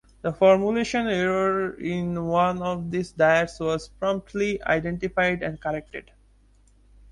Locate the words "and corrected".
5.43-6.09